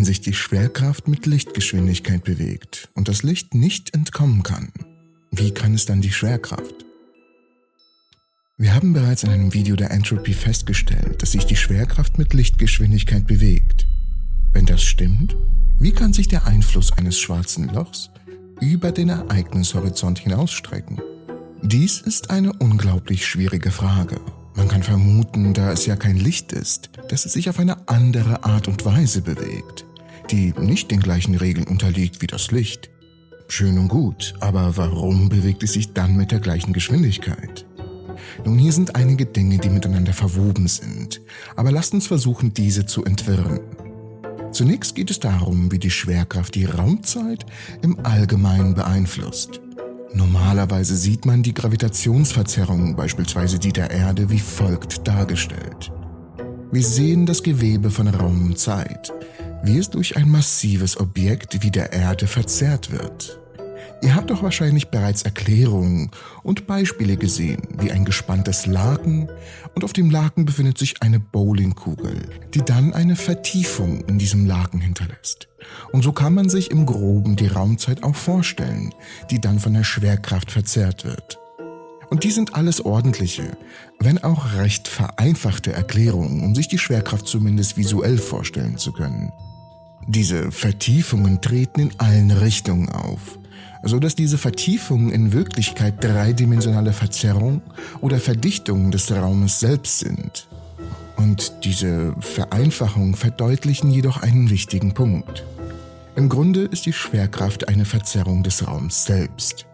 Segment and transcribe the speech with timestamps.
[0.00, 4.72] wenn sich die Schwerkraft mit Lichtgeschwindigkeit bewegt und das Licht nicht entkommen kann,
[5.30, 6.86] wie kann es dann die Schwerkraft?
[8.56, 13.26] Wir haben bereits in einem Video der Entropy festgestellt, dass sich die Schwerkraft mit Lichtgeschwindigkeit
[13.26, 13.86] bewegt.
[14.54, 15.36] Wenn das stimmt,
[15.78, 18.08] wie kann sich der Einfluss eines schwarzen Lochs
[18.58, 20.98] über den Ereignishorizont hinausstrecken?
[21.60, 24.18] Dies ist eine unglaublich schwierige Frage.
[24.56, 28.44] Man kann vermuten, da es ja kein Licht ist, dass es sich auf eine andere
[28.44, 29.84] Art und Weise bewegt,
[30.30, 32.90] die nicht den gleichen Regeln unterliegt wie das Licht.
[33.48, 37.66] Schön und gut, aber warum bewegt es sich dann mit der gleichen Geschwindigkeit?
[38.44, 41.20] Nun, hier sind einige Dinge, die miteinander verwoben sind,
[41.56, 43.60] aber lasst uns versuchen, diese zu entwirren.
[44.52, 47.46] Zunächst geht es darum, wie die Schwerkraft die Raumzeit
[47.82, 49.60] im Allgemeinen beeinflusst.
[50.12, 55.92] Normalerweise sieht man die Gravitationsverzerrung, beispielsweise die der Erde, wie folgt dargestellt.
[56.72, 59.12] Wir sehen das Gewebe von Raum und Zeit,
[59.62, 63.40] wie es durch ein massives Objekt wie der Erde verzerrt wird.
[64.02, 66.10] Ihr habt doch wahrscheinlich bereits Erklärungen
[66.42, 69.28] und Beispiele gesehen, wie ein gespanntes Laken
[69.74, 74.80] und auf dem Laken befindet sich eine Bowlingkugel, die dann eine Vertiefung in diesem Laken
[74.80, 75.48] hinterlässt.
[75.92, 78.94] Und so kann man sich im groben die Raumzeit auch vorstellen,
[79.30, 81.38] die dann von der Schwerkraft verzerrt wird.
[82.08, 83.56] Und die sind alles ordentliche,
[84.00, 89.30] wenn auch recht vereinfachte Erklärungen, um sich die Schwerkraft zumindest visuell vorstellen zu können.
[90.06, 93.38] Diese Vertiefungen treten in allen Richtungen auf
[93.82, 97.62] so dass diese Vertiefungen in Wirklichkeit dreidimensionale Verzerrung
[98.00, 100.48] oder Verdichtungen des Raumes selbst sind.
[101.16, 105.44] Und diese Vereinfachungen verdeutlichen jedoch einen wichtigen Punkt.
[106.16, 109.66] Im Grunde ist die Schwerkraft eine Verzerrung des Raums selbst.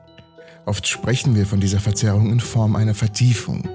[0.65, 3.69] Oft sprechen wir von dieser Verzerrung in Form einer Vertiefung,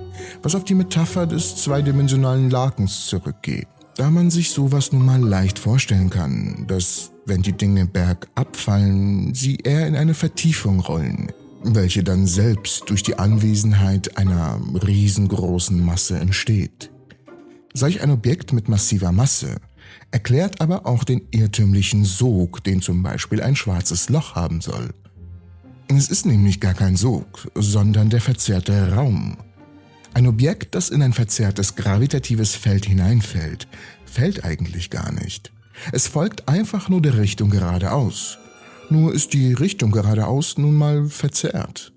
[0.44, 3.68] was auf die Metapher des zweidimensionalen Lakens zurückgeht
[4.02, 9.36] da man sich sowas nun mal leicht vorstellen kann, dass, wenn die Dinge bergab fallen,
[9.36, 16.18] sie eher in eine Vertiefung rollen, welche dann selbst durch die Anwesenheit einer riesengroßen Masse
[16.18, 16.90] entsteht.
[17.76, 19.58] Solch ein Objekt mit massiver Masse
[20.10, 24.96] erklärt aber auch den irrtümlichen Sog, den zum Beispiel ein schwarzes Loch haben soll.
[25.90, 29.38] Es ist nämlich gar kein Sog, sondern der verzerrte Raum,
[30.22, 33.68] ein Objekt, das in ein verzerrtes gravitatives Feld hineinfällt,
[34.06, 35.52] fällt eigentlich gar nicht.
[35.92, 38.38] Es folgt einfach nur der Richtung geradeaus.
[38.90, 41.94] Nur ist die Richtung geradeaus nun mal verzerrt.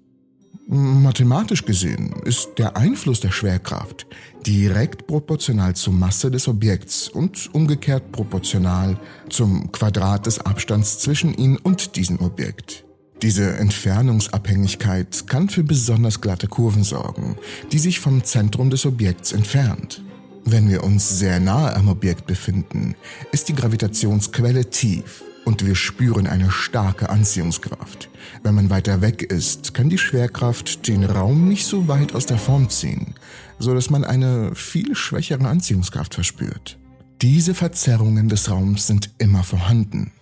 [0.66, 4.06] Mathematisch gesehen ist der Einfluss der Schwerkraft
[4.46, 8.98] direkt proportional zur Masse des Objekts und umgekehrt proportional
[9.28, 12.83] zum Quadrat des Abstands zwischen ihnen und diesem Objekt.
[13.24, 17.36] Diese Entfernungsabhängigkeit kann für besonders glatte Kurven sorgen,
[17.72, 20.02] die sich vom Zentrum des Objekts entfernt.
[20.44, 22.94] Wenn wir uns sehr nahe am Objekt befinden,
[23.32, 28.10] ist die Gravitationsquelle tief und wir spüren eine starke Anziehungskraft.
[28.42, 32.36] Wenn man weiter weg ist, kann die Schwerkraft den Raum nicht so weit aus der
[32.36, 33.14] Form ziehen,
[33.58, 36.78] so dass man eine viel schwächere Anziehungskraft verspürt.
[37.22, 40.12] Diese Verzerrungen des Raums sind immer vorhanden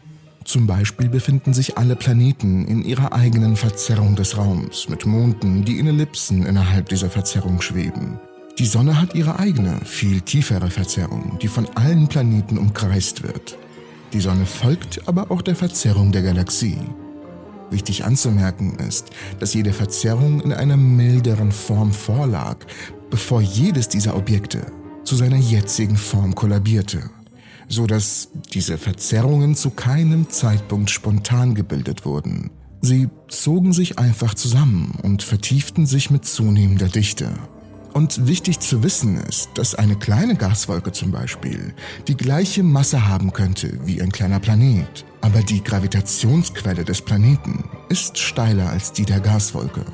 [0.45, 5.79] zum Beispiel befinden sich alle Planeten in ihrer eigenen Verzerrung des Raums mit Monden, die
[5.79, 8.19] in Ellipsen innerhalb dieser Verzerrung schweben.
[8.59, 13.57] Die Sonne hat ihre eigene, viel tiefere Verzerrung, die von allen Planeten umkreist wird.
[14.13, 16.79] Die Sonne folgt aber auch der Verzerrung der Galaxie.
[17.71, 19.11] Wichtig anzumerken ist,
[19.41, 22.59] dass jede Verzerrung in einer milderen Form vorlag,
[23.11, 24.67] bevor jedes dieser Objekte
[25.05, 27.11] zu seiner jetzigen Form kollabierte
[27.69, 32.51] so dass diese Verzerrungen zu keinem Zeitpunkt spontan gebildet wurden.
[32.81, 37.33] Sie zogen sich einfach zusammen und vertieften sich mit zunehmender Dichte.
[37.93, 41.75] Und wichtig zu wissen ist, dass eine kleine Gaswolke zum Beispiel
[42.09, 48.19] die gleiche Masse haben könnte wie ein kleiner Planet, aber die Gravitationsquelle des Planeten ist
[48.19, 49.85] steiler als die der Gaswolke.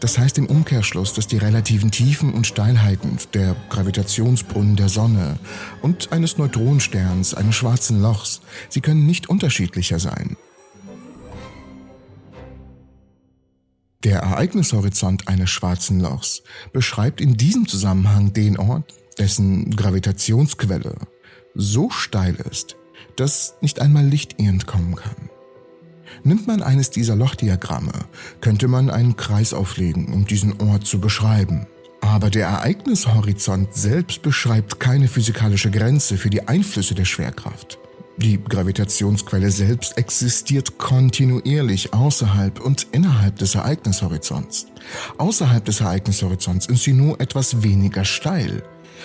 [0.00, 5.38] Das heißt im Umkehrschluss, dass die relativen Tiefen und Steilheiten der Gravitationsbrunnen der Sonne
[5.82, 8.40] und eines Neutronensterns, eines schwarzen Lochs,
[8.70, 10.36] sie können nicht unterschiedlicher sein.
[14.02, 16.42] Der Ereignishorizont eines schwarzen Lochs
[16.72, 20.94] beschreibt in diesem Zusammenhang den Ort, dessen Gravitationsquelle
[21.54, 22.76] so steil ist,
[23.16, 25.29] dass nicht einmal Licht entkommen kann.
[26.24, 27.92] Nimmt man eines dieser Lochdiagramme,
[28.40, 31.66] könnte man einen Kreis auflegen, um diesen Ort zu beschreiben.
[32.00, 37.78] Aber der Ereignishorizont selbst beschreibt keine physikalische Grenze für die Einflüsse der Schwerkraft.
[38.16, 44.66] Die Gravitationsquelle selbst existiert kontinuierlich außerhalb und innerhalb des Ereignishorizonts.
[45.16, 48.62] Außerhalb des Ereignishorizonts ist sie nur etwas weniger steil,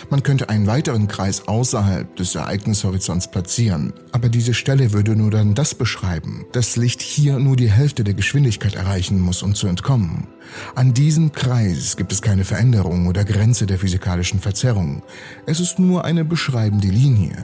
[0.09, 5.55] Man könnte einen weiteren Kreis außerhalb des Ereignishorizonts platzieren, aber diese Stelle würde nur dann
[5.55, 10.27] das beschreiben, dass Licht hier nur die Hälfte der Geschwindigkeit erreichen muss, um zu entkommen.
[10.75, 15.03] An diesem Kreis gibt es keine Veränderung oder Grenze der physikalischen Verzerrung.
[15.45, 17.35] Es ist nur eine beschreibende Linie,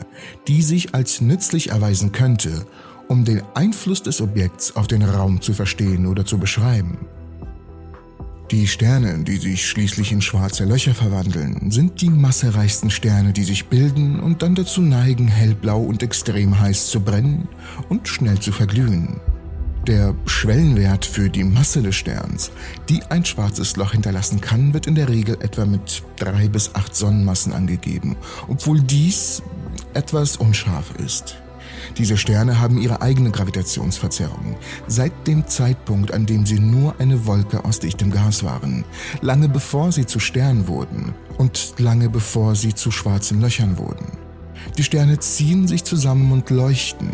[0.48, 2.66] die sich als nützlich erweisen könnte,
[3.08, 6.98] um den Einfluss des Objekts auf den Raum zu verstehen oder zu beschreiben.
[8.52, 13.68] Die Sterne, die sich schließlich in schwarze Löcher verwandeln, sind die massereichsten Sterne, die sich
[13.68, 17.48] bilden und dann dazu neigen, hellblau und extrem heiß zu brennen
[17.88, 19.22] und schnell zu verglühen.
[19.88, 22.52] Der Schwellenwert für die Masse des Sterns,
[22.90, 26.94] die ein schwarzes Loch hinterlassen kann, wird in der Regel etwa mit drei bis acht
[26.94, 28.18] Sonnenmassen angegeben,
[28.50, 29.42] obwohl dies
[29.94, 31.41] etwas unscharf ist.
[31.98, 34.56] Diese Sterne haben ihre eigene Gravitationsverzerrung,
[34.88, 38.86] seit dem Zeitpunkt, an dem sie nur eine Wolke aus dichtem Gas waren,
[39.22, 44.06] lange bevor sie zu Sternen wurden und lange bevor sie zu schwarzen Löchern wurden.
[44.78, 47.10] Die Sterne ziehen sich zusammen und leuchten,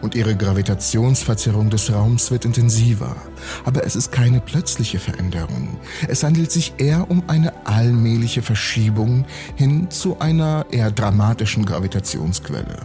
[0.00, 3.16] und ihre Gravitationsverzerrung des Raums wird intensiver.
[3.64, 5.78] Aber es ist keine plötzliche Veränderung.
[6.08, 9.24] Es handelt sich eher um eine allmähliche Verschiebung
[9.56, 12.78] hin zu einer eher dramatischen Gravitationsquelle.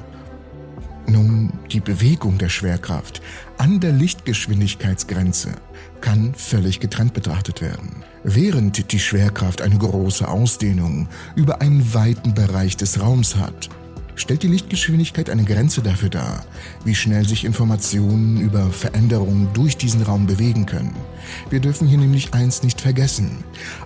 [1.09, 3.21] Nun, die Bewegung der Schwerkraft
[3.57, 5.51] an der Lichtgeschwindigkeitsgrenze
[6.01, 8.04] kann völlig getrennt betrachtet werden.
[8.24, 13.69] Während die Schwerkraft eine große Ausdehnung über einen weiten Bereich des Raums hat,
[14.18, 16.46] stellt die Lichtgeschwindigkeit eine Grenze dafür dar,
[16.84, 20.96] wie schnell sich Informationen über Veränderungen durch diesen Raum bewegen können.
[21.50, 23.44] Wir dürfen hier nämlich eins nicht vergessen.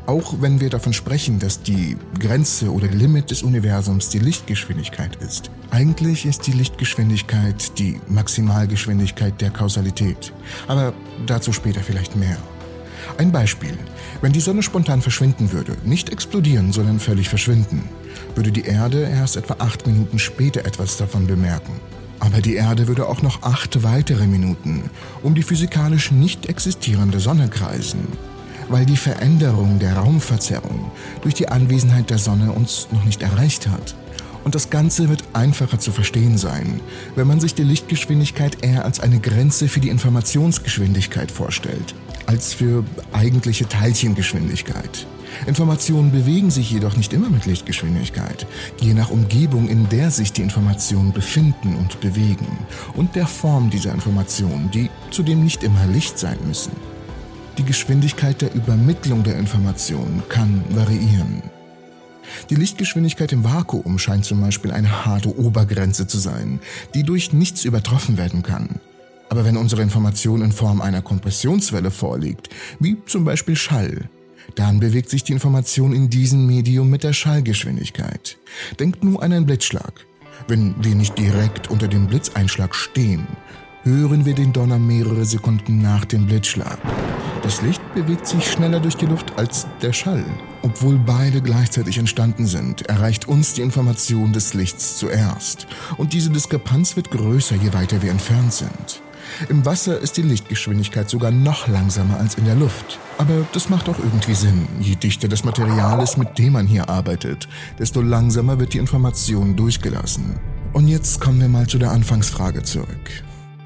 [0.08, 5.52] Auch wenn wir davon sprechen, dass die Grenze oder Limit des Universums die Lichtgeschwindigkeit ist,
[5.70, 10.34] eigentlich ist die Lichtgeschwindigkeit die Maximalgeschwindigkeit der Kausalität.
[10.68, 10.94] Aber
[11.28, 12.38] dazu später vielleicht mehr.
[13.18, 13.78] Ein Beispiel.
[14.22, 17.90] Wenn die Sonne spontan verschwinden würde, nicht explodieren, sondern völlig verschwinden,
[18.36, 21.74] würde die Erde erst etwa acht Minuten später etwas davon bemerken.
[22.20, 24.84] Aber die Erde würde auch noch acht weitere Minuten
[25.24, 28.08] um die physikalisch nicht existierende Sonne kreisen,
[28.70, 30.92] weil die Veränderung der Raumverzerrung
[31.22, 33.96] durch die Anwesenheit der Sonne uns noch nicht erreicht hat.
[34.44, 36.80] Und das Ganze wird einfacher zu verstehen sein,
[37.16, 41.94] wenn man sich die Lichtgeschwindigkeit eher als eine Grenze für die Informationsgeschwindigkeit vorstellt,
[42.26, 42.84] als für
[43.14, 45.08] eigentliche Teilchengeschwindigkeit.
[45.48, 48.46] Informationen bewegen sich jedoch nicht immer mit Lichtgeschwindigkeit,
[48.80, 52.48] je nach Umgebung, in der sich die Informationen befinden und bewegen
[52.94, 56.74] und der Form dieser Informationen, die zudem nicht immer Licht sein müssen.
[57.58, 61.42] Die Geschwindigkeit der Übermittlung der Informationen kann variieren.
[62.50, 66.60] Die Lichtgeschwindigkeit im Vakuum scheint zum Beispiel eine harte Obergrenze zu sein,
[66.94, 68.80] die durch nichts übertroffen werden kann.
[69.32, 72.50] Aber wenn unsere Information in Form einer Kompressionswelle vorliegt,
[72.82, 74.10] wie zum Beispiel Schall,
[74.56, 78.38] dann bewegt sich die Information in diesem Medium mit der Schallgeschwindigkeit.
[78.78, 80.06] Denkt nur an einen Blitzschlag.
[80.50, 83.26] Wenn wir nicht direkt unter dem Blitzeinschlag stehen,
[83.84, 86.80] hören wir den Donner mehrere Sekunden nach dem Blitzschlag.
[87.42, 90.26] Das Licht bewegt sich schneller durch die Luft als der Schall.
[90.62, 95.68] Obwohl beide gleichzeitig entstanden sind, erreicht uns die Information des Lichts zuerst.
[95.96, 99.02] Und diese Diskrepanz wird größer, je weiter wir entfernt sind.
[99.50, 103.00] Im Wasser ist die Lichtgeschwindigkeit sogar noch langsamer als in der Luft.
[103.18, 104.68] Aber das macht auch irgendwie Sinn.
[104.80, 107.48] Je dichter das Material ist, mit dem man hier arbeitet,
[107.80, 110.40] desto langsamer wird die Information durchgelassen.
[110.74, 113.24] Und jetzt kommen wir mal zu der Anfangsfrage zurück.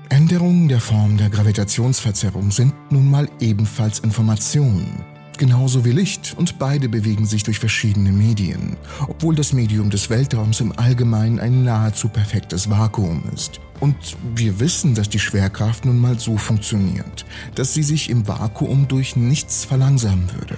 [0.09, 6.89] Änderungen der Form der Gravitationsverzerrung sind nun mal ebenfalls Informationen genauso wie Licht, und beide
[6.89, 8.75] bewegen sich durch verschiedene Medien,
[9.07, 13.59] obwohl das Medium des Weltraums im Allgemeinen ein nahezu perfektes Vakuum ist.
[13.79, 13.95] Und
[14.35, 17.25] wir wissen, dass die Schwerkraft nun mal so funktioniert,
[17.55, 20.57] dass sie sich im Vakuum durch nichts verlangsamen würde,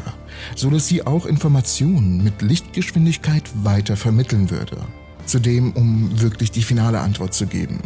[0.56, 4.78] so dass sie auch Informationen mit Lichtgeschwindigkeit weiter vermitteln würde.
[5.26, 7.80] Zudem, um wirklich die finale Antwort zu geben,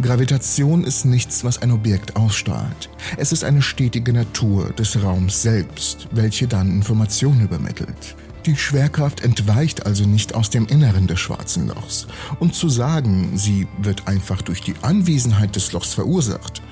[0.00, 2.88] Gravitation ist nichts, was ein Objekt ausstrahlt.
[3.16, 8.14] Es ist eine stetige Natur des Raums selbst, welche dann Informationen übermittelt.
[8.46, 12.06] Die Schwerkraft entweicht also nicht aus dem Inneren des schwarzen Lochs.
[12.38, 16.62] Und zu sagen, sie wird einfach durch die Anwesenheit des Lochs verursacht,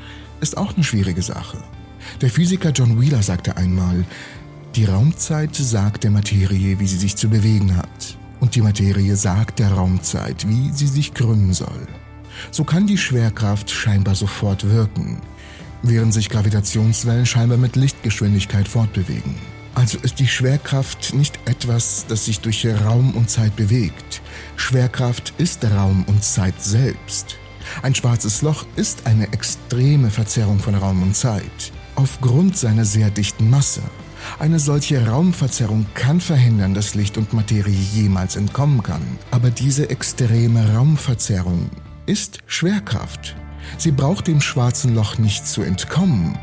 [0.40, 1.58] ist auch eine schwierige Sache.
[2.20, 4.04] Der Physiker John Wheeler sagte einmal,
[4.76, 8.16] die Raumzeit sagt der Materie, wie sie sich zu bewegen hat.
[8.38, 11.88] Und die Materie sagt der Raumzeit, wie sie sich krümmen soll
[12.50, 15.20] so kann die Schwerkraft scheinbar sofort wirken,
[15.82, 19.34] während sich Gravitationswellen scheinbar mit Lichtgeschwindigkeit fortbewegen.
[19.74, 24.22] Also ist die Schwerkraft nicht etwas, das sich durch Raum und Zeit bewegt.
[24.56, 27.36] Schwerkraft ist Raum und Zeit selbst.
[27.82, 33.50] Ein schwarzes Loch ist eine extreme Verzerrung von Raum und Zeit, aufgrund seiner sehr dichten
[33.50, 33.82] Masse.
[34.38, 39.02] Eine solche Raumverzerrung kann verhindern, dass Licht und Materie jemals entkommen kann.
[39.30, 41.70] Aber diese extreme Raumverzerrung
[42.06, 43.36] ist Schwerkraft.
[43.78, 46.38] Sie braucht dem schwarzen Loch nicht zu entkommen,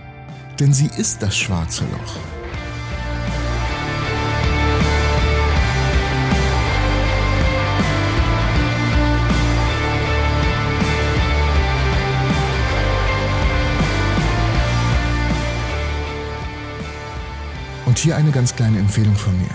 [0.59, 2.17] denn sie ist das schwarze Loch.
[17.85, 19.47] Und hier eine ganz kleine Empfehlung von mir.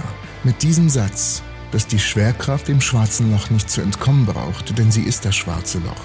[0.44, 5.02] Mit diesem Satz, dass die Schwerkraft dem schwarzen Loch nicht zu entkommen braucht, denn sie
[5.02, 6.02] ist das schwarze Loch.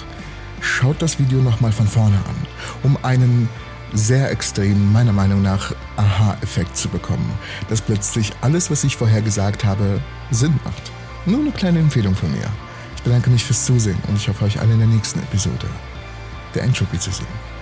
[0.62, 2.48] Schaut das Video nochmal von vorne an,
[2.84, 3.50] um einen
[3.93, 7.32] sehr extremen, meiner Meinung nach, Aha-Effekt zu bekommen,
[7.70, 10.01] dass plötzlich alles, was ich vorher gesagt habe,
[10.32, 10.91] Sinn macht.
[11.25, 12.48] Nur eine kleine Empfehlung von mir.
[12.96, 15.67] Ich bedanke mich fürs Zusehen und ich hoffe euch alle in der nächsten Episode
[16.55, 17.52] der Entropy zu sehen.